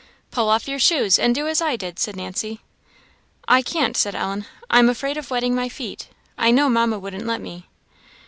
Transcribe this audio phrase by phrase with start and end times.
[0.31, 2.61] "Pull off your shoes, and do as I did," said Nancy.
[3.47, 6.07] "I can't," said Ellen; "I'm afraid of wetting my feet;
[6.39, 7.67] I know mama wouldn't let me."